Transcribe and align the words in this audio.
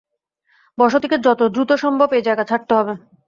বসতিকে 0.77 1.17
যত 1.19 1.41
দ্রুত 1.53 1.71
সম্ভব, 1.83 2.09
এই 2.17 2.23
জায়গা 2.27 2.43
ছাড়তে 2.43 2.73
হবে। 2.79 2.93